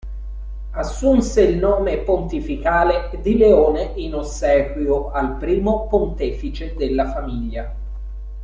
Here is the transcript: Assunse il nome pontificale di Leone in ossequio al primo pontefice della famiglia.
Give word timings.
Assunse 0.73 1.43
il 1.43 1.57
nome 1.59 1.99
pontificale 1.99 3.11
di 3.21 3.37
Leone 3.37 3.91
in 3.97 4.15
ossequio 4.15 5.11
al 5.11 5.37
primo 5.37 5.85
pontefice 5.89 6.73
della 6.73 7.11
famiglia. 7.11 7.75